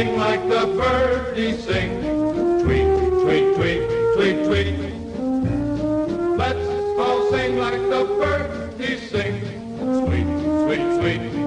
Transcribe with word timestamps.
sing 0.00 0.16
like 0.16 0.48
the 0.48 0.64
birdies 0.80 1.62
sing. 1.64 2.00
Tweet, 2.62 2.88
tweet, 3.22 3.54
tweet, 3.56 3.82
tweet, 4.14 4.36
tweet. 4.46 4.78
Let's 6.38 6.66
all 6.98 7.30
sing 7.30 7.58
like 7.58 7.82
the 7.94 8.04
birdies 8.18 9.10
sing. 9.10 9.34
Sweet, 10.00 10.28
sweet, 10.64 10.80
sweet, 11.00 11.00
sweet, 11.00 11.32
sweet. 11.32 11.39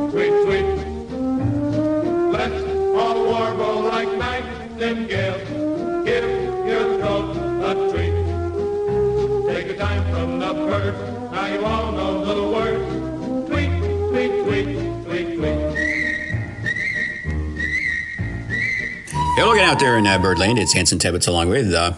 You're 19.35 19.47
looking 19.47 19.63
out 19.63 19.79
there 19.79 19.97
in 19.97 20.05
uh, 20.05 20.19
Birdland. 20.19 20.59
It's 20.59 20.75
Anson 20.75 20.99
Tebbetts 20.99 21.27
along 21.27 21.49
with 21.49 21.73
uh, 21.73 21.93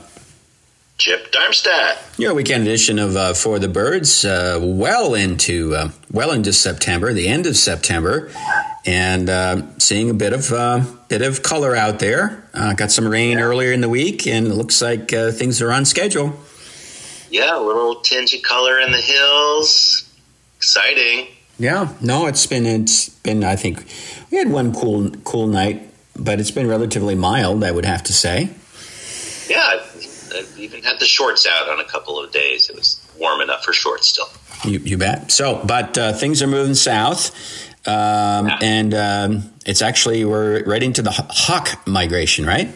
Chip 0.98 1.32
Darmstadt. 1.34 1.98
your 2.18 2.34
weekend 2.34 2.64
edition 2.64 2.98
of 2.98 3.16
uh, 3.18 3.34
For 3.34 3.60
the 3.60 3.68
Birds. 3.68 4.24
Uh, 4.24 4.58
well 4.62 5.14
into 5.14 5.76
uh, 5.76 5.90
well 6.12 6.32
into 6.32 6.54
September, 6.54 7.12
the 7.12 7.28
end 7.28 7.46
of 7.46 7.58
September, 7.58 8.32
and 8.86 9.30
uh, 9.30 9.64
seeing 9.80 10.10
a 10.10 10.14
bit 10.14 10.32
of 10.32 10.52
uh, 10.54 10.86
bit 11.10 11.22
of 11.22 11.44
color 11.44 11.76
out 11.76 12.00
there. 12.00 12.48
Uh, 12.54 12.74
got 12.74 12.90
some 12.90 13.06
rain 13.06 13.38
earlier 13.38 13.74
in 13.74 13.82
the 13.82 13.90
week, 13.90 14.26
and 14.26 14.48
it 14.48 14.54
looks 14.54 14.82
like 14.82 15.12
uh, 15.12 15.32
things 15.32 15.62
are 15.62 15.74
on 15.74 15.84
schedule. 15.84 16.40
Yeah, 17.30 17.58
a 17.58 17.60
little 17.60 17.96
tinge 17.96 18.34
of 18.34 18.44
color 18.44 18.80
in 18.80 18.92
the 18.94 19.02
hills. 19.02 20.10
Exciting. 20.56 21.28
Yeah, 21.60 21.94
no, 22.02 22.28
it's 22.28 22.48
been 22.48 22.66
it's 22.66 23.10
been. 23.10 23.44
I 23.44 23.58
think 23.58 23.86
we 24.32 24.38
had 24.38 24.50
one 24.50 24.74
cool 24.74 25.10
cool 25.26 25.48
night, 25.48 25.90
but 26.26 26.40
it's 26.40 26.52
been 26.52 26.68
relatively 26.68 27.16
mild. 27.16 27.64
I 27.64 27.72
would 27.72 27.86
have 27.86 28.04
to 28.04 28.14
say. 28.14 28.50
Yeah, 29.48 29.64
I've, 29.64 30.32
I've 30.36 30.56
even 30.58 30.84
had 30.84 31.00
the 31.00 31.06
shorts 31.06 31.46
out 31.48 31.70
on 31.70 31.80
a 31.80 31.86
couple 31.86 32.20
of 32.20 32.32
days. 32.32 32.70
It 32.70 32.76
was 32.76 33.00
warm 33.18 33.42
enough 33.42 33.64
for 33.64 33.72
shorts 33.72 34.08
still. 34.08 34.28
You, 34.70 34.80
you 34.80 34.98
bet. 34.98 35.32
So, 35.32 35.62
but 35.66 35.98
uh, 35.98 36.14
things 36.14 36.42
are 36.42 36.48
moving 36.48 36.74
south, 36.74 37.32
um, 37.88 38.48
Yeah. 38.48 38.58
and 38.62 38.94
um, 38.94 39.54
it's 39.66 39.82
actually 39.82 40.26
we're 40.26 40.64
right 40.66 40.82
into 40.82 41.02
the 41.04 41.12
hawk 41.12 41.86
migration, 41.88 42.46
right? 42.46 42.70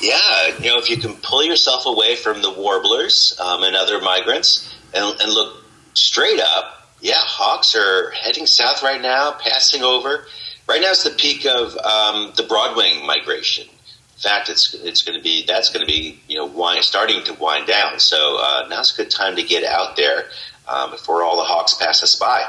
Yeah, 0.00 0.58
you 0.58 0.70
know, 0.70 0.78
if 0.78 0.90
you 0.90 0.96
can 0.96 1.14
pull 1.22 1.44
yourself 1.44 1.86
away 1.86 2.16
from 2.16 2.42
the 2.42 2.50
warblers 2.50 3.38
um, 3.38 3.62
and 3.62 3.76
other 3.76 4.00
migrants 4.00 4.74
and, 4.92 5.18
and 5.20 5.32
look 5.32 5.62
straight 5.94 6.40
up, 6.40 6.88
yeah, 7.00 7.14
hawks 7.18 7.76
are 7.76 8.10
heading 8.10 8.46
south 8.46 8.82
right 8.82 9.00
now, 9.00 9.32
passing 9.38 9.82
over. 9.82 10.26
Right 10.68 10.80
now 10.80 10.90
is 10.90 11.02
the 11.02 11.10
peak 11.10 11.44
of 11.44 11.76
um, 11.78 12.32
the 12.36 12.44
broadwing 12.44 13.04
migration. 13.06 13.68
In 13.68 14.20
fact, 14.20 14.48
it's 14.48 14.74
it's 14.74 15.02
going 15.02 15.18
to 15.18 15.22
be 15.22 15.44
that's 15.44 15.68
going 15.68 15.84
to 15.84 15.92
be 15.92 16.20
you 16.28 16.36
know 16.36 16.46
wind, 16.46 16.84
starting 16.84 17.24
to 17.24 17.34
wind 17.34 17.66
down. 17.66 17.98
So 17.98 18.38
uh, 18.40 18.66
now's 18.68 18.94
a 18.94 18.96
good 18.96 19.10
time 19.10 19.34
to 19.36 19.42
get 19.42 19.64
out 19.64 19.96
there 19.96 20.26
um, 20.68 20.90
before 20.90 21.22
all 21.22 21.36
the 21.36 21.42
hawks 21.42 21.74
pass 21.74 22.02
us 22.02 22.14
by. 22.14 22.44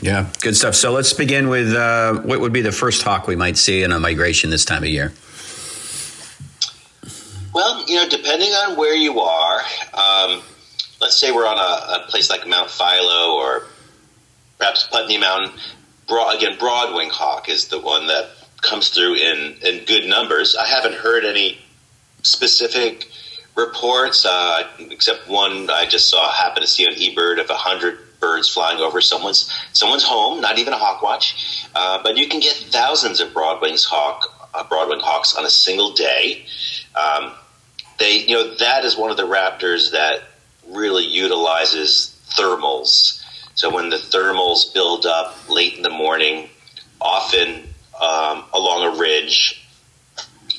Yeah, 0.00 0.30
good 0.40 0.56
stuff. 0.56 0.74
So 0.74 0.92
let's 0.92 1.12
begin 1.12 1.48
with 1.48 1.74
uh, 1.74 2.20
what 2.22 2.40
would 2.40 2.54
be 2.54 2.62
the 2.62 2.72
first 2.72 3.02
hawk 3.02 3.26
we 3.26 3.36
might 3.36 3.58
see 3.58 3.82
in 3.82 3.92
a 3.92 4.00
migration 4.00 4.48
this 4.48 4.64
time 4.64 4.82
of 4.82 4.88
year. 4.88 5.12
Well, 7.52 7.84
you 7.86 7.96
know, 7.96 8.08
depending 8.08 8.50
on 8.50 8.78
where 8.78 8.94
you 8.94 9.20
are, 9.20 9.60
um, 9.92 10.42
let's 11.00 11.18
say 11.18 11.32
we're 11.32 11.46
on 11.46 11.58
a, 11.58 12.02
a 12.02 12.06
place 12.08 12.30
like 12.30 12.46
Mount 12.46 12.70
Philo 12.70 13.34
or 13.34 13.64
perhaps 14.56 14.86
Putney 14.90 15.18
Mountain. 15.18 15.58
Broad, 16.10 16.36
again, 16.36 16.58
broadwing 16.58 17.08
hawk 17.08 17.48
is 17.48 17.68
the 17.68 17.80
one 17.80 18.08
that 18.08 18.30
comes 18.60 18.90
through 18.90 19.14
in, 19.14 19.54
in 19.62 19.84
good 19.84 20.06
numbers. 20.06 20.56
I 20.56 20.66
haven't 20.66 20.94
heard 20.94 21.24
any 21.24 21.58
specific 22.22 23.08
reports, 23.56 24.26
uh, 24.26 24.64
except 24.90 25.28
one 25.28 25.70
I 25.70 25.86
just 25.86 26.10
saw 26.10 26.30
happen 26.32 26.62
to 26.62 26.68
see 26.68 26.86
on 26.86 26.94
eBird 26.94 27.40
of 27.40 27.48
hundred 27.48 27.98
birds 28.18 28.48
flying 28.48 28.80
over 28.80 29.00
someone's 29.00 29.50
someone's 29.72 30.04
home. 30.04 30.40
Not 30.40 30.58
even 30.58 30.72
a 30.72 30.78
hawk 30.78 31.00
watch, 31.00 31.64
uh, 31.74 32.02
but 32.02 32.16
you 32.16 32.28
can 32.28 32.40
get 32.40 32.54
thousands 32.54 33.20
of 33.20 33.32
broadwings 33.32 33.84
hawk 33.84 34.48
uh, 34.52 34.64
broadwing 34.64 35.00
hawks 35.00 35.36
on 35.36 35.44
a 35.46 35.50
single 35.50 35.92
day. 35.92 36.44
Um, 36.94 37.32
they, 37.98 38.18
you 38.18 38.34
know, 38.34 38.54
that 38.56 38.84
is 38.84 38.96
one 38.96 39.10
of 39.10 39.16
the 39.16 39.26
raptors 39.26 39.92
that 39.92 40.22
really 40.68 41.04
utilizes 41.04 42.18
thermals. 42.36 43.19
So 43.54 43.72
when 43.72 43.90
the 43.90 43.96
thermals 43.96 44.72
build 44.72 45.06
up 45.06 45.48
late 45.48 45.74
in 45.74 45.82
the 45.82 45.90
morning, 45.90 46.48
often 47.00 47.68
um, 48.00 48.44
along 48.52 48.94
a 48.94 48.98
ridge 48.98 49.66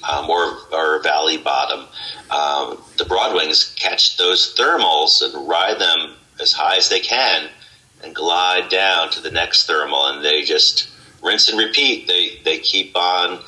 um, 0.07 0.29
or, 0.29 0.57
or 0.71 0.97
a 0.97 1.01
valley 1.01 1.37
bottom, 1.37 1.87
um, 2.29 2.81
the 2.97 3.05
broadwings 3.05 3.73
catch 3.75 4.17
those 4.17 4.55
thermals 4.55 5.21
and 5.21 5.47
ride 5.47 5.79
them 5.79 6.15
as 6.39 6.51
high 6.51 6.77
as 6.77 6.89
they 6.89 6.99
can 6.99 7.49
and 8.03 8.15
glide 8.15 8.69
down 8.69 9.09
to 9.11 9.21
the 9.21 9.31
next 9.31 9.67
thermal, 9.67 10.07
and 10.07 10.23
they 10.23 10.41
just 10.41 10.89
rinse 11.21 11.49
and 11.49 11.59
repeat. 11.59 12.07
They 12.07 12.39
they 12.43 12.59
keep 12.59 12.95
on 12.95 13.43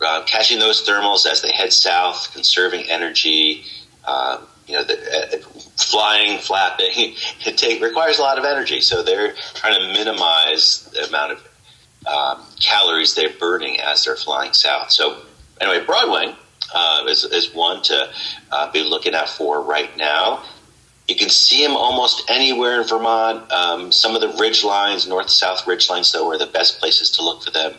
uh, 0.00 0.22
catching 0.24 0.58
those 0.58 0.86
thermals 0.86 1.26
as 1.26 1.42
they 1.42 1.52
head 1.52 1.72
south, 1.72 2.32
conserving 2.32 2.88
energy. 2.88 3.64
Uh, 4.04 4.40
you 4.68 4.74
know, 4.74 4.84
the, 4.84 4.94
uh, 4.94 5.38
flying, 5.76 6.38
flapping, 6.38 6.90
it 7.46 7.56
take, 7.56 7.82
requires 7.82 8.18
a 8.18 8.22
lot 8.22 8.38
of 8.38 8.44
energy. 8.44 8.80
So 8.80 9.02
they're 9.02 9.34
trying 9.54 9.80
to 9.80 9.92
minimize 9.92 10.88
the 10.92 11.08
amount 11.08 11.32
of 11.32 11.48
um, 12.06 12.44
calories 12.60 13.14
they're 13.14 13.32
burning 13.40 13.80
as 13.80 14.04
they're 14.04 14.16
flying 14.16 14.52
south. 14.52 14.90
So 14.90 15.22
anyway, 15.60 15.84
Broadwing 15.84 16.36
uh, 16.74 17.04
is, 17.08 17.24
is 17.24 17.54
one 17.54 17.82
to 17.84 18.10
uh, 18.52 18.70
be 18.70 18.82
looking 18.82 19.14
out 19.14 19.28
for 19.28 19.62
right 19.62 19.94
now. 19.96 20.44
You 21.08 21.16
can 21.16 21.30
see 21.30 21.64
them 21.64 21.74
almost 21.74 22.30
anywhere 22.30 22.82
in 22.82 22.86
Vermont. 22.86 23.50
Um, 23.50 23.90
some 23.90 24.14
of 24.14 24.20
the 24.20 24.28
ridge 24.38 24.62
lines, 24.62 25.08
north-south 25.08 25.66
ridge 25.66 25.88
lines, 25.88 26.12
though, 26.12 26.30
are 26.30 26.36
the 26.36 26.46
best 26.46 26.78
places 26.78 27.10
to 27.12 27.24
look 27.24 27.42
for 27.42 27.50
them. 27.50 27.74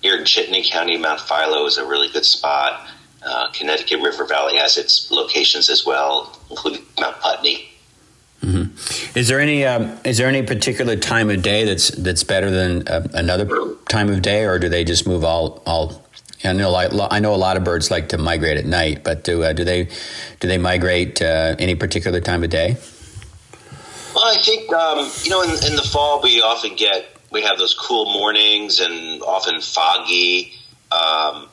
Here 0.00 0.16
in 0.16 0.24
Chittenden 0.24 0.62
County, 0.62 0.96
Mount 0.96 1.20
Philo 1.20 1.66
is 1.66 1.76
a 1.76 1.84
really 1.84 2.08
good 2.12 2.24
spot. 2.24 2.88
Uh, 3.24 3.48
Connecticut 3.52 4.00
River 4.00 4.26
Valley 4.26 4.56
has 4.56 4.76
its 4.76 5.10
locations 5.10 5.70
as 5.70 5.86
well, 5.86 6.38
including 6.50 6.82
Mount 6.98 7.18
Putney. 7.20 7.72
Is 9.14 9.28
there 9.28 9.40
any 9.40 9.64
um, 9.64 9.98
is 10.04 10.18
there 10.18 10.26
any 10.26 10.42
particular 10.42 10.96
time 10.96 11.30
of 11.30 11.42
day 11.42 11.64
that's 11.64 11.90
that's 11.90 12.24
better 12.24 12.50
than 12.50 12.88
uh, 12.88 13.06
another 13.12 13.74
time 13.88 14.08
of 14.08 14.22
day, 14.22 14.44
or 14.44 14.58
do 14.58 14.68
they 14.68 14.84
just 14.84 15.06
move 15.06 15.24
all 15.24 15.62
all? 15.66 16.02
I 16.44 16.52
know 16.52 16.70
like, 16.70 16.90
I 17.12 17.20
know 17.20 17.34
a 17.34 17.36
lot 17.36 17.56
of 17.56 17.62
birds 17.62 17.90
like 17.90 18.08
to 18.08 18.18
migrate 18.18 18.56
at 18.56 18.64
night, 18.64 19.04
but 19.04 19.22
do 19.22 19.42
uh, 19.42 19.52
do 19.52 19.64
they 19.64 19.88
do 20.40 20.48
they 20.48 20.58
migrate 20.58 21.20
uh, 21.20 21.54
any 21.58 21.74
particular 21.74 22.20
time 22.20 22.42
of 22.42 22.50
day? 22.50 22.76
Well, 24.14 24.24
I 24.26 24.42
think 24.42 24.72
um, 24.72 25.10
you 25.22 25.30
know 25.30 25.42
in, 25.42 25.50
in 25.50 25.76
the 25.76 25.88
fall 25.92 26.20
we 26.22 26.40
often 26.40 26.74
get 26.74 27.16
we 27.30 27.42
have 27.42 27.58
those 27.58 27.74
cool 27.74 28.06
mornings 28.06 28.80
and 28.80 29.22
often 29.22 29.60
foggy, 29.60 30.52
um, 30.90 31.48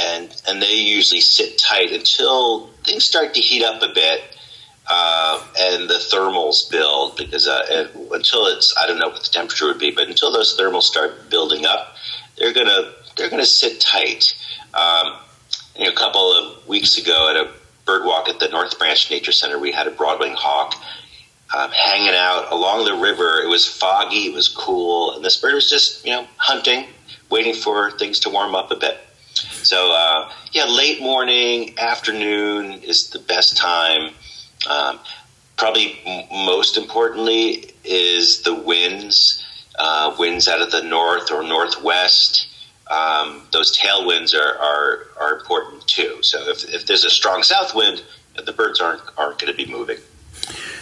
and 0.00 0.42
and 0.48 0.62
they 0.62 0.74
usually 0.74 1.20
sit 1.20 1.58
tight 1.58 1.92
until 1.92 2.68
things 2.84 3.04
start 3.04 3.34
to 3.34 3.40
heat 3.40 3.62
up 3.62 3.82
a 3.82 3.92
bit. 3.94 4.22
Uh, 4.92 5.40
and 5.56 5.88
the 5.88 5.94
thermals 6.12 6.68
build 6.68 7.16
because 7.16 7.46
uh, 7.46 7.64
it- 7.70 7.94
until 8.12 8.46
it's 8.46 8.74
I 8.76 8.86
don't 8.88 8.98
know 8.98 9.08
what 9.08 9.22
the 9.22 9.28
temperature 9.28 9.66
would 9.66 9.78
be, 9.78 9.92
but 9.92 10.08
until 10.08 10.32
those 10.32 10.58
thermals 10.58 10.82
start 10.82 11.30
building 11.30 11.64
up, 11.64 11.94
they're 12.36 12.52
gonna 12.52 12.92
they're 13.16 13.30
gonna 13.30 13.46
sit 13.46 13.80
tight. 13.80 14.34
Um, 14.74 15.14
you 15.76 15.84
know, 15.84 15.92
a 15.92 15.94
couple 15.94 16.32
of 16.32 16.66
weeks 16.66 16.98
ago 16.98 17.28
at 17.30 17.36
a 17.36 17.50
bird 17.84 18.04
walk 18.04 18.28
at 18.28 18.40
the 18.40 18.48
North 18.48 18.78
Branch 18.78 19.10
Nature 19.10 19.32
Center, 19.32 19.58
we 19.60 19.70
had 19.70 19.86
a 19.86 19.90
broadwing 19.92 20.34
hawk 20.34 20.74
um, 21.56 21.70
hanging 21.70 22.14
out 22.14 22.50
along 22.50 22.84
the 22.84 22.94
river. 22.94 23.40
It 23.42 23.48
was 23.48 23.66
foggy, 23.66 24.26
it 24.26 24.34
was 24.34 24.48
cool, 24.48 25.14
and 25.14 25.24
this 25.24 25.36
bird 25.36 25.54
was 25.54 25.70
just 25.70 26.04
you 26.04 26.10
know 26.10 26.26
hunting, 26.36 26.86
waiting 27.30 27.54
for 27.54 27.92
things 27.92 28.18
to 28.20 28.30
warm 28.30 28.56
up 28.56 28.72
a 28.72 28.76
bit. 28.76 28.98
So 29.62 29.92
uh, 29.92 30.32
yeah, 30.52 30.64
late 30.64 31.00
morning, 31.00 31.78
afternoon 31.78 32.82
is 32.82 33.10
the 33.10 33.18
best 33.18 33.56
time. 33.56 34.12
Um, 34.68 34.98
probably 35.56 35.98
m- 36.04 36.26
most 36.46 36.76
importantly 36.76 37.72
is 37.84 38.42
the 38.42 38.54
winds. 38.54 39.44
Uh, 39.78 40.14
winds 40.18 40.48
out 40.48 40.60
of 40.60 40.70
the 40.70 40.82
north 40.82 41.30
or 41.30 41.42
northwest. 41.42 42.48
Um, 42.90 43.42
those 43.52 43.76
tailwinds 43.78 44.34
are, 44.34 44.58
are 44.58 45.06
are 45.18 45.38
important 45.38 45.86
too. 45.86 46.22
So 46.22 46.38
if, 46.50 46.64
if 46.64 46.86
there's 46.86 47.04
a 47.04 47.10
strong 47.10 47.42
south 47.42 47.74
wind, 47.74 48.02
the 48.44 48.52
birds 48.52 48.80
aren't 48.80 49.02
aren't 49.16 49.38
going 49.38 49.52
to 49.52 49.56
be 49.56 49.70
moving. 49.70 49.98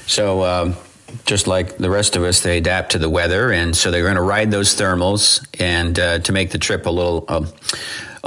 So, 0.07 0.43
um, 0.43 0.75
just 1.27 1.47
like 1.47 1.77
the 1.77 1.91
rest 1.91 2.17
of 2.17 2.23
us, 2.23 2.41
they 2.41 2.59
adapt 2.59 2.93
to 2.93 2.99
the 2.99 3.11
weather, 3.11 3.53
and 3.53 3.77
so 3.77 3.91
they're 3.91 4.05
going 4.05 4.17
to 4.17 4.23
ride 4.23 4.51
those 4.51 4.75
thermals 4.75 5.47
and 5.61 5.99
uh, 5.99 6.19
to 6.21 6.33
make 6.33 6.51
the 6.51 6.59
trip 6.59 6.87
a 6.87 6.91
little 6.91 7.25
um, 7.29 7.49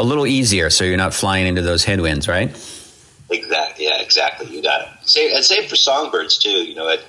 a 0.01 0.03
little 0.03 0.25
easier. 0.25 0.69
So 0.69 0.83
you're 0.83 0.98
not 0.98 1.13
flying 1.13 1.48
into 1.48 1.62
those 1.62 1.83
headwinds, 1.83 2.27
right? 2.27 2.50
Exactly. 3.30 3.86
Yeah. 3.86 4.01
Exactly. 4.01 4.48
You 4.48 4.62
got 4.62 4.81
it. 4.81 5.07
Same 5.07 5.33
and 5.33 5.45
same 5.45 5.69
for 5.69 5.75
songbirds 5.75 6.38
too. 6.38 6.50
You 6.50 6.75
know, 6.75 6.89
at 6.89 7.00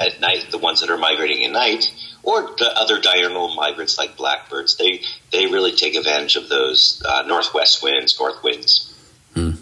at 0.00 0.20
night, 0.20 0.46
the 0.50 0.58
ones 0.58 0.80
that 0.80 0.90
are 0.90 0.98
migrating 0.98 1.44
at 1.44 1.52
night 1.52 1.92
or 2.24 2.42
the 2.58 2.72
other 2.76 3.00
diurnal 3.00 3.54
migrants 3.54 3.98
like 3.98 4.16
blackbirds. 4.16 4.76
They 4.76 5.02
they 5.30 5.46
really 5.46 5.72
take 5.72 5.94
advantage 5.94 6.36
of 6.36 6.48
those 6.48 7.02
uh, 7.06 7.22
northwest 7.26 7.82
winds, 7.82 8.18
north 8.18 8.42
winds. 8.42 8.92
Hmm. 9.34 9.52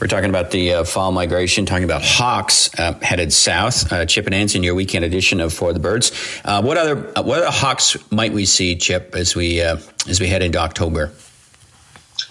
We're 0.00 0.08
talking 0.08 0.30
about 0.30 0.50
the 0.50 0.74
uh, 0.74 0.84
fall 0.84 1.12
migration, 1.12 1.64
talking 1.66 1.84
about 1.84 2.02
hawks 2.02 2.70
uh, 2.78 2.98
headed 3.00 3.32
south. 3.32 3.92
Uh, 3.92 4.06
Chip 4.06 4.26
and 4.26 4.34
Anson, 4.34 4.62
your 4.62 4.74
weekend 4.74 5.04
edition 5.04 5.40
of 5.40 5.52
For 5.52 5.72
the 5.72 5.80
Birds. 5.80 6.12
Uh, 6.44 6.62
what 6.62 6.76
other 6.76 6.96
what 6.96 7.38
other 7.38 7.50
hawks 7.50 7.96
might 8.10 8.32
we 8.32 8.46
see, 8.46 8.76
Chip, 8.76 9.14
as 9.14 9.36
we 9.36 9.60
as 9.60 10.20
we 10.20 10.26
head 10.26 10.42
into 10.42 10.58
October? 10.58 11.12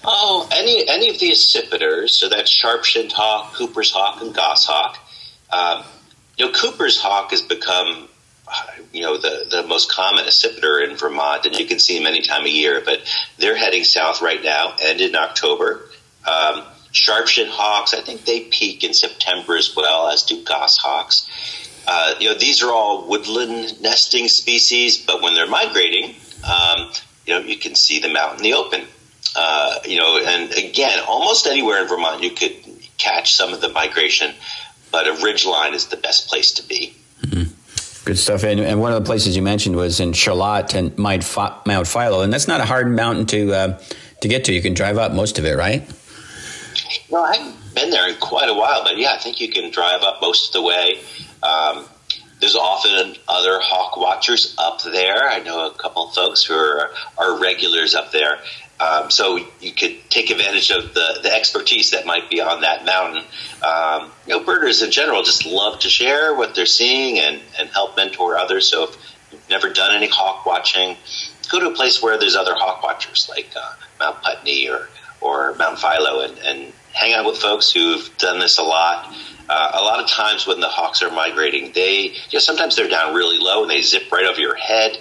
Oh, 0.04 0.48
any 0.52 0.88
any 0.88 1.10
of 1.10 1.20
the 1.20 1.32
accipiters, 1.32 2.12
so 2.12 2.30
that's 2.30 2.50
sharp-shinned 2.50 3.12
hawk, 3.12 3.54
Cooper's 3.54 3.92
hawk, 3.92 4.22
and 4.22 4.34
goshawk. 4.34 4.98
Um, 5.52 5.84
you 6.38 6.46
know, 6.46 6.52
Cooper's 6.54 7.00
hawk 7.00 7.32
has 7.32 7.42
become, 7.42 8.08
you 8.94 9.02
know, 9.02 9.18
the, 9.18 9.46
the 9.50 9.68
most 9.68 9.92
common 9.92 10.26
accipiter 10.26 10.88
in 10.88 10.96
Vermont, 10.96 11.46
and 11.46 11.56
you 11.56 11.66
can 11.66 11.80
see 11.80 11.98
them 11.98 12.08
any 12.08 12.22
time 12.22 12.42
of 12.42 12.48
year. 12.48 12.82
But 12.84 13.02
they're 13.38 13.58
heading 13.58 13.84
south 13.84 14.22
right 14.22 14.42
now, 14.44 14.76
and 14.82 15.02
in 15.02 15.16
October. 15.16 15.90
Um, 16.28 16.64
sharp-shinned 16.92 17.50
hawks, 17.52 17.94
I 17.94 18.02
think 18.02 18.26
they 18.26 18.42
peak 18.42 18.84
in 18.84 18.94
September 18.94 19.56
as 19.56 19.76
well, 19.76 20.08
as 20.08 20.24
do 20.24 20.44
goshawks. 20.44 21.28
Uh, 21.88 22.16
you 22.20 22.30
know, 22.30 22.38
these 22.38 22.62
are 22.62 22.72
all 22.72 23.08
woodland 23.08 23.82
nesting 23.82 24.28
species, 24.28 24.98
but 24.98 25.22
when 25.22 25.34
they're 25.34 25.48
migrating, 25.48 26.16
um, 26.44 26.92
you 27.26 27.34
know, 27.34 27.40
you 27.40 27.58
can 27.58 27.76
see 27.76 28.00
them 28.00 28.16
out 28.16 28.38
in 28.38 28.44
the 28.44 28.54
open. 28.54 28.86
Uh, 29.36 29.80
you 29.86 29.98
know, 29.98 30.18
and 30.18 30.52
again, 30.54 31.00
almost 31.08 31.46
anywhere 31.46 31.82
in 31.82 31.88
Vermont 31.88 32.24
you 32.24 32.32
could 32.32 32.56
catch 32.98 33.34
some 33.34 33.54
of 33.54 33.62
the 33.62 33.70
migration, 33.70 34.34
but 34.92 35.08
a 35.08 35.12
ridgeline 35.12 35.74
is 35.74 35.88
the 35.88 35.98
best 35.98 36.28
place 36.28 36.52
to 36.54 36.68
be. 36.68 36.94
Mm-hmm. 37.22 38.06
Good 38.06 38.18
stuff. 38.18 38.44
And, 38.44 38.60
and, 38.60 38.80
one 38.80 38.92
of 38.92 39.02
the 39.02 39.06
places 39.06 39.36
you 39.36 39.42
mentioned 39.42 39.76
was 39.76 40.00
in 40.00 40.14
Charlotte 40.14 40.74
and 40.74 40.98
Mount, 40.98 41.24
Philo, 41.24 42.22
and 42.22 42.34
that's 42.34 42.48
not 42.48 42.60
a 42.60 42.66
hard 42.66 42.90
mountain 42.90 43.26
to 43.28 43.54
uh, 43.54 43.80
to 44.22 44.28
get 44.28 44.46
to. 44.46 44.54
You 44.54 44.62
can 44.62 44.74
drive 44.74 44.98
up 44.98 45.12
most 45.12 45.38
of 45.38 45.46
it, 45.46 45.56
right? 45.56 45.88
No, 47.12 47.24
I 47.24 47.36
haven't 47.36 47.76
been 47.76 47.90
there 47.90 48.10
in 48.10 48.16
quite 48.16 48.50
a 48.50 48.54
while, 48.54 48.84
but 48.84 48.98
yeah, 48.98 49.14
I 49.14 49.18
think 49.18 49.40
you 49.40 49.50
can 49.50 49.70
drive 49.72 50.02
up 50.02 50.22
most 50.22 50.48
of 50.48 50.54
the 50.54 50.68
way. 50.68 51.00
Um, 51.44 51.86
there's 52.40 52.56
often 52.56 53.16
other 53.28 53.60
hawk 53.62 53.98
watchers 53.98 54.56
up 54.58 54.82
there. 54.84 55.30
I 55.30 55.40
know 55.40 55.68
a 55.68 55.74
couple 55.74 56.08
of 56.08 56.16
folks 56.16 56.44
who 56.44 56.54
are, 56.54 56.92
are 57.18 57.40
regulars 57.40 57.96
up 57.96 58.12
there. 58.12 58.40
Um, 58.80 59.12
so 59.12 59.40
you 59.60 59.74
could 59.74 59.98
take 60.10 60.30
advantage 60.30 60.72
of 60.72 60.94
the, 60.94 61.20
the 61.22 61.34
expertise 61.34 61.92
that 61.92 62.06
might 62.06 62.30
be 62.30 62.40
on 62.40 62.62
that 62.62 62.86
mountain. 62.86 63.24
Um, 63.62 64.12
you 64.26 64.38
know, 64.38 64.44
birders 64.44 64.82
in 64.82 64.90
general 64.90 65.22
just 65.22 65.46
love 65.46 65.80
to 65.80 65.90
share 65.90 66.34
what 66.36 66.56
they're 66.56 66.66
seeing 66.66 67.20
and, 67.20 67.42
and 67.60 67.70
help 67.70 67.98
mentor 67.98 68.38
others. 68.38 68.68
So 68.68 68.84
if 68.84 68.98
you've 69.32 69.50
never 69.50 69.70
done 69.70 69.94
any 69.94 70.08
hawk 70.08 70.46
watching, 70.46 70.96
go 71.52 71.60
to 71.60 71.70
a 71.70 71.74
place 71.74 72.02
where 72.02 72.18
there's 72.18 72.36
other 72.36 72.54
hawk 72.56 72.82
watchers 72.82 73.28
like 73.30 73.50
uh, 73.56 73.74
Mount 74.00 74.22
Putney 74.22 74.70
or, 74.70 74.88
or 75.20 75.56
Mount 75.56 75.78
Philo 75.78 76.22
and, 76.22 76.38
and 76.40 76.74
hang 76.94 77.14
out 77.14 77.26
with 77.26 77.38
folks 77.38 77.72
who've 77.72 78.10
done 78.18 78.40
this 78.40 78.58
a 78.58 78.64
lot. 78.64 79.14
Uh, 79.50 79.72
a 79.74 79.82
lot 79.82 80.00
of 80.00 80.08
times 80.08 80.46
when 80.46 80.60
the 80.60 80.68
hawks 80.68 81.02
are 81.02 81.12
migrating, 81.12 81.72
they 81.74 82.04
you 82.04 82.34
know, 82.34 82.40
sometimes 82.40 82.76
they're 82.76 82.88
down 82.88 83.16
really 83.16 83.38
low 83.40 83.64
and 83.64 83.72
they 83.72 83.82
zip 83.82 84.12
right 84.12 84.26
over 84.26 84.40
your 84.40 84.56
head. 84.56 84.98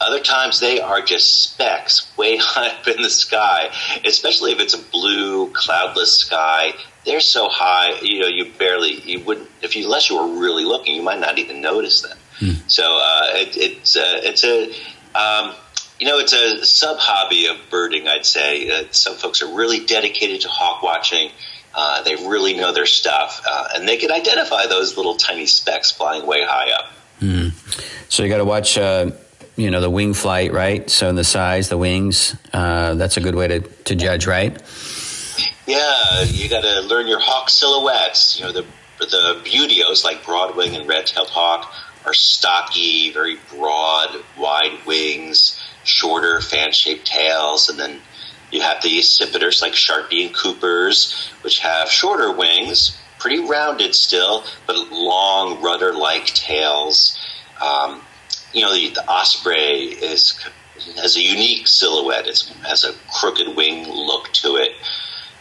Other 0.00 0.20
times 0.20 0.60
they 0.60 0.80
are 0.80 1.02
just 1.02 1.42
specks 1.42 2.10
way 2.16 2.36
high 2.40 2.68
up 2.68 2.88
in 2.88 3.02
the 3.02 3.10
sky, 3.10 3.70
especially 4.04 4.52
if 4.52 4.60
it's 4.60 4.74
a 4.74 4.78
blue, 4.78 5.50
cloudless 5.50 6.16
sky. 6.18 6.72
They're 7.04 7.20
so 7.20 7.48
high, 7.48 7.98
you 8.00 8.20
know, 8.20 8.26
you 8.26 8.50
barely, 8.58 9.00
you 9.00 9.20
wouldn't, 9.20 9.48
if 9.62 9.76
you, 9.76 9.84
unless 9.84 10.10
you 10.10 10.16
were 10.16 10.40
really 10.40 10.64
looking, 10.64 10.94
you 10.94 11.02
might 11.02 11.20
not 11.20 11.38
even 11.38 11.60
notice 11.60 12.02
them. 12.02 12.16
Hmm. 12.38 12.50
So 12.66 12.84
uh, 12.84 13.22
it, 13.34 13.56
it's, 13.56 13.96
uh, 13.96 14.20
it's 14.22 14.44
a, 14.44 14.70
um, 15.18 15.54
you 15.98 16.06
know, 16.06 16.18
it's 16.18 16.32
a 16.32 16.64
sub 16.64 16.98
hobby 16.98 17.46
of 17.46 17.56
birding, 17.70 18.08
I'd 18.08 18.24
say. 18.24 18.70
Uh, 18.70 18.84
some 18.90 19.16
folks 19.16 19.42
are 19.42 19.54
really 19.54 19.84
dedicated 19.84 20.40
to 20.42 20.48
hawk 20.48 20.82
watching. 20.82 21.30
Uh, 21.74 22.02
they 22.02 22.16
really 22.16 22.56
know 22.56 22.72
their 22.72 22.86
stuff, 22.86 23.42
uh, 23.46 23.68
and 23.74 23.86
they 23.86 23.96
can 23.96 24.10
identify 24.10 24.66
those 24.66 24.96
little 24.96 25.14
tiny 25.14 25.46
specks 25.46 25.90
flying 25.90 26.26
way 26.26 26.44
high 26.44 26.70
up. 26.72 26.90
Mm. 27.20 27.52
So 28.10 28.24
you 28.24 28.28
got 28.28 28.38
to 28.38 28.44
watch, 28.44 28.76
uh, 28.76 29.10
you 29.56 29.70
know, 29.70 29.80
the 29.80 29.90
wing 29.90 30.14
flight, 30.14 30.52
right? 30.52 30.88
So 30.88 31.08
in 31.08 31.16
the 31.16 31.24
size, 31.24 31.68
the 31.68 31.78
wings, 31.78 32.36
uh, 32.52 32.94
that's 32.94 33.16
a 33.16 33.20
good 33.20 33.34
way 33.34 33.48
to, 33.48 33.60
to 33.60 33.94
judge, 33.94 34.26
right? 34.26 34.56
Yeah, 35.66 36.22
you 36.24 36.48
got 36.48 36.62
to 36.62 36.80
learn 36.80 37.06
your 37.06 37.20
hawk 37.20 37.50
silhouettes. 37.50 38.38
You 38.38 38.46
know, 38.46 38.52
the 38.52 38.64
the 38.98 39.40
buteos 39.44 40.04
like 40.04 40.22
broadwing 40.24 40.78
and 40.78 40.86
red-tailed 40.86 41.28
hawk 41.28 41.72
are 42.04 42.12
stocky, 42.12 43.10
very 43.12 43.38
broad, 43.50 44.22
wide 44.38 44.78
wings, 44.86 45.58
shorter 45.84 46.40
fan-shaped 46.40 47.06
tails, 47.06 47.68
and 47.70 47.78
then 47.78 48.00
you 48.50 48.60
have 48.60 48.82
the 48.82 48.98
accipiters 48.98 49.62
like 49.62 49.72
Sharpie 49.72 50.26
and 50.26 50.34
Coopers, 50.34 51.30
which 51.42 51.60
have 51.60 51.88
shorter 51.88 52.32
wings, 52.32 52.98
pretty 53.18 53.38
rounded 53.38 53.94
still, 53.94 54.44
but 54.66 54.76
long 54.90 55.62
rudder-like 55.62 56.26
tails. 56.26 57.18
Um, 57.62 58.02
you 58.52 58.62
know, 58.62 58.72
the, 58.74 58.90
the, 58.90 59.08
osprey 59.08 59.94
is 60.02 60.38
has 60.96 61.16
a 61.16 61.22
unique 61.22 61.66
silhouette. 61.66 62.26
It 62.26 62.40
has 62.66 62.84
a 62.84 62.92
crooked 63.12 63.54
wing 63.54 63.88
look 63.88 64.32
to 64.34 64.56
it. 64.56 64.72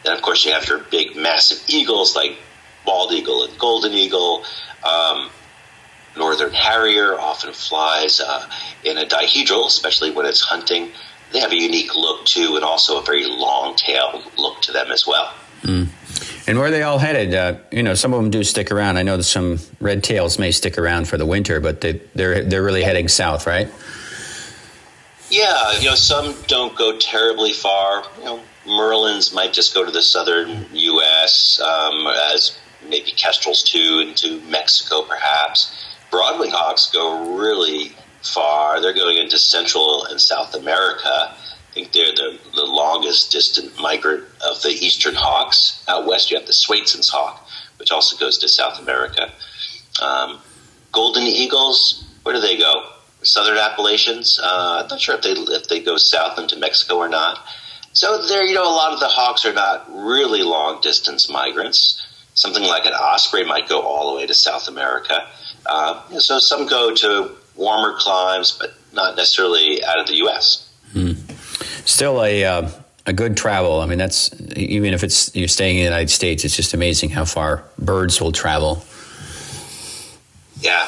Then, 0.04 0.16
of 0.16 0.22
course, 0.22 0.46
you 0.46 0.52
have 0.52 0.68
your 0.68 0.80
big, 0.80 1.16
massive 1.16 1.64
eagles 1.68 2.16
like 2.16 2.38
bald 2.86 3.12
eagle 3.12 3.44
and 3.44 3.58
golden 3.58 3.94
eagle. 3.94 4.44
Um, 4.90 5.30
Northern 6.18 6.54
harrier 6.54 7.20
often 7.20 7.54
flies 7.54 8.20
uh, 8.20 8.50
in 8.84 8.98
a 8.98 9.06
dihedral, 9.06 9.68
especially 9.68 10.12
when 10.12 10.26
it's 10.26 10.42
hunting 10.42 10.92
they 11.32 11.40
have 11.40 11.52
a 11.52 11.56
unique 11.56 11.96
look 11.96 12.26
too, 12.26 12.56
and 12.56 12.66
also 12.66 13.00
a 13.00 13.04
very 13.04 13.26
long 13.26 13.76
tail 13.76 14.24
look 14.38 14.62
to 14.64 14.72
them 14.72 14.92
as 14.92 15.06
well. 15.06 15.34
Mm. 15.62 15.88
And 16.50 16.58
where 16.58 16.70
are 16.70 16.72
they 16.72 16.82
all 16.82 16.98
headed? 16.98 17.36
Uh, 17.36 17.60
you 17.70 17.84
know, 17.84 17.94
some 17.94 18.12
of 18.12 18.20
them 18.20 18.32
do 18.32 18.44
stick 18.44 18.72
around. 18.72 18.98
I 18.98 19.04
know 19.04 19.18
that 19.18 19.24
some 19.24 19.60
red 19.80 20.04
tails 20.04 20.40
may 20.40 20.50
stick 20.50 20.80
around 20.80 21.08
for 21.08 21.16
the 21.16 21.26
winter, 21.26 21.60
but 21.60 21.82
they, 21.82 22.02
they're 22.16 22.44
they're 22.44 22.64
really 22.64 22.82
heading 22.82 23.08
south, 23.08 23.46
right? 23.46 23.72
Yeah, 25.30 25.74
you 25.74 25.86
know, 25.86 25.94
some 25.94 26.34
don't 26.48 26.76
go 26.76 26.98
terribly 26.98 27.54
far. 27.54 28.04
You 28.18 28.24
know, 28.24 28.40
Merlins 28.66 29.32
might 29.32 29.54
just 29.54 29.76
go 29.76 29.86
to 29.86 29.92
the 29.92 30.02
southern 30.02 30.66
U.S. 30.74 31.62
Um, 31.62 32.08
as 32.34 32.58
maybe 32.90 33.12
kestrels 33.12 33.62
too, 33.62 34.04
into 34.08 34.42
Mexico 34.50 35.04
perhaps. 35.04 35.72
Broadwing 36.12 36.50
hawks 36.50 36.90
go 36.92 37.38
really 37.38 37.92
far. 38.24 38.82
They're 38.82 38.92
going 38.92 39.18
into 39.18 39.38
Central 39.38 40.06
and 40.06 40.20
South 40.20 40.56
America. 40.56 41.36
I 41.70 41.74
think 41.74 41.92
they're 41.92 42.14
the, 42.14 42.40
the 42.56 42.66
longest 42.66 43.32
distant 43.32 43.80
migrant 43.80 44.24
of 44.48 44.62
the 44.64 44.70
eastern 44.70 45.14
hawks. 45.14 45.84
Out 45.88 46.08
west, 46.08 46.32
you 46.32 46.38
have 46.38 46.48
the 46.48 46.54
Swainson's 46.54 47.10
hawk, 47.10 47.48
which 47.78 47.92
also 47.92 48.18
goes 48.18 48.40
to 48.40 48.50
South 48.50 48.80
America. 48.82 49.32
Um, 50.02 50.40
golden 50.92 51.24
eagles, 51.24 52.06
where 52.24 52.34
do 52.34 52.42
they 52.42 52.58
go? 52.58 52.90
Southern 53.22 53.58
Appalachians. 53.58 54.40
Uh, 54.42 54.82
I'm 54.82 54.88
not 54.88 55.02
sure 55.02 55.16
if 55.16 55.22
they 55.22 55.32
if 55.32 55.68
they 55.68 55.82
go 55.82 55.98
south 55.98 56.40
into 56.40 56.58
Mexico 56.58 56.98
or 56.98 57.10
not. 57.10 57.40
So 57.92 58.26
there, 58.28 58.44
you 58.44 58.54
know, 58.54 58.64
a 58.64 58.74
lot 58.74 58.94
of 58.94 59.00
the 59.00 59.08
hawks 59.08 59.46
are 59.46 59.54
not 59.54 59.86
really 59.90 60.42
long 60.42 60.82
distance 60.82 61.30
migrants. 61.30 62.06
Something 62.34 62.64
like 62.64 62.86
an 62.86 62.94
osprey 62.94 63.44
might 63.44 63.68
go 63.68 63.82
all 63.82 64.12
the 64.12 64.18
way 64.18 64.26
to 64.26 64.34
South 64.34 64.68
America. 64.68 65.28
Uh, 65.66 66.20
so 66.20 66.40
some 66.40 66.68
go 66.68 66.94
to 66.96 67.32
warmer 67.56 67.98
climes, 67.98 68.58
but 68.58 68.74
not 68.94 69.18
necessarily 69.18 69.84
out 69.84 70.00
of 70.00 70.08
the 70.08 70.16
U.S. 70.18 70.70
Hmm. 70.94 71.14
Still 71.90 72.24
a 72.24 72.46
uh, 72.46 72.70
a 73.08 73.14
good 73.14 73.36
travel. 73.36 73.82
I 73.82 73.88
mean, 73.88 73.98
that's 73.98 74.30
even 74.56 74.94
if 74.94 75.04
it's 75.04 75.36
you're 75.36 75.48
staying 75.48 75.78
in 75.78 75.82
the 75.82 75.90
United 75.90 76.12
States, 76.12 76.46
it's 76.46 76.56
just 76.56 76.76
amazing 76.76 77.10
how 77.10 77.26
far 77.26 77.64
birds 77.80 78.22
will 78.22 78.32
travel. 78.32 78.84
Yeah, 80.62 80.88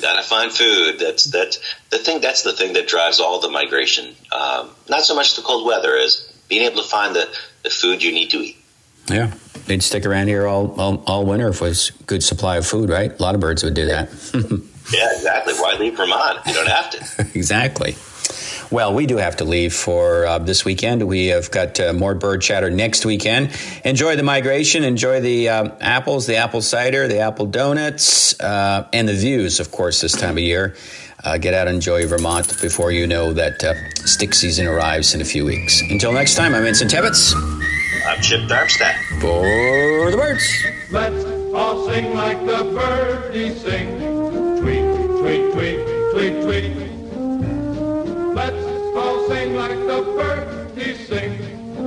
gotta 0.00 0.22
find 0.22 0.50
food. 0.50 1.00
That's 1.00 1.24
that 1.32 1.58
the 1.90 1.98
thing. 1.98 2.22
That's 2.22 2.44
the 2.44 2.54
thing 2.54 2.72
that 2.72 2.88
drives 2.88 3.20
all 3.20 3.38
the 3.40 3.50
migration. 3.50 4.16
Um, 4.32 4.70
not 4.88 5.02
so 5.02 5.14
much 5.14 5.36
the 5.36 5.42
cold 5.42 5.66
weather 5.66 5.94
is 5.94 6.32
being 6.48 6.62
able 6.62 6.80
to 6.82 6.88
find 6.88 7.14
the, 7.14 7.28
the 7.62 7.68
food 7.68 8.02
you 8.02 8.10
need 8.10 8.30
to 8.30 8.38
eat. 8.38 8.56
Yeah, 9.10 9.34
they'd 9.66 9.82
stick 9.82 10.06
around 10.06 10.28
here 10.28 10.46
all, 10.46 10.80
all, 10.80 11.02
all 11.06 11.26
winter 11.26 11.48
if 11.48 11.56
it 11.56 11.64
was 11.64 11.90
good 12.06 12.22
supply 12.22 12.56
of 12.56 12.66
food, 12.66 12.88
right? 12.88 13.12
A 13.12 13.22
lot 13.22 13.34
of 13.34 13.42
birds 13.42 13.62
would 13.64 13.74
do 13.74 13.84
that. 13.86 14.08
Yeah, 14.90 15.08
exactly. 15.12 15.54
Why 15.54 15.76
leave 15.78 15.96
Vermont? 15.96 16.38
You 16.46 16.54
don't 16.54 16.66
have 16.66 16.90
to. 16.90 17.26
exactly. 17.38 17.94
Well, 18.70 18.92
we 18.92 19.06
do 19.06 19.16
have 19.16 19.36
to 19.36 19.44
leave 19.44 19.72
for 19.72 20.26
uh, 20.26 20.38
this 20.40 20.62
weekend. 20.64 21.06
We 21.08 21.28
have 21.28 21.50
got 21.50 21.80
uh, 21.80 21.94
more 21.94 22.14
bird 22.14 22.42
chatter 22.42 22.68
next 22.68 23.06
weekend. 23.06 23.50
Enjoy 23.82 24.14
the 24.14 24.22
migration. 24.22 24.84
Enjoy 24.84 25.20
the 25.20 25.48
uh, 25.48 25.70
apples, 25.80 26.26
the 26.26 26.36
apple 26.36 26.60
cider, 26.60 27.08
the 27.08 27.20
apple 27.20 27.46
donuts, 27.46 28.38
uh, 28.40 28.86
and 28.92 29.08
the 29.08 29.14
views, 29.14 29.58
of 29.58 29.70
course, 29.70 30.02
this 30.02 30.12
time 30.12 30.32
of 30.32 30.42
year. 30.42 30.76
Uh, 31.24 31.38
get 31.38 31.54
out 31.54 31.66
and 31.66 31.76
enjoy 31.76 32.06
Vermont 32.06 32.60
before 32.60 32.92
you 32.92 33.06
know 33.06 33.32
that 33.32 33.64
uh, 33.64 33.74
stick 34.04 34.34
season 34.34 34.66
arrives 34.66 35.14
in 35.14 35.22
a 35.22 35.24
few 35.24 35.46
weeks. 35.46 35.80
Until 35.80 36.12
next 36.12 36.34
time, 36.34 36.54
I'm 36.54 36.62
Vincent 36.62 36.90
Tebbetts. 36.90 37.34
I'm 38.06 38.20
Chip 38.20 38.48
Darmstadt. 38.48 38.96
For 39.20 40.10
the 40.10 40.16
birds. 40.16 40.46
Let's 40.90 41.24
all 41.54 41.88
sing 41.88 42.14
like 42.14 42.38
the 42.44 42.64
birdies 42.64 43.62
sing 43.62 43.98
tweet, 44.60 44.84
tweet, 45.20 45.52
tweet, 45.54 46.42
tweet, 46.42 46.42
tweet. 46.74 46.87
The 49.88 50.02
bird 50.02 50.78
he 50.78 50.92
sings. 50.92 51.40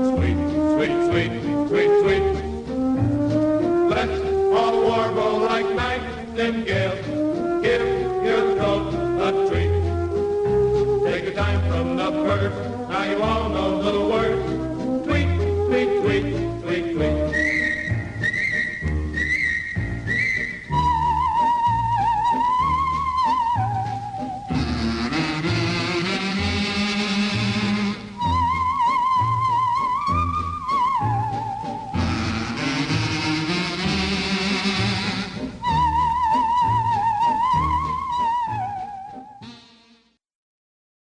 Sweet, 0.10 0.38
sweet, 0.74 0.96
sweet, 1.06 1.68
sweet, 1.70 2.02
sweet. 2.02 2.31